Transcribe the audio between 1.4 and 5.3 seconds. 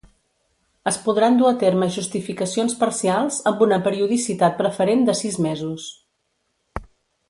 dur a terme justificacions parcials amb una periodicitat preferent de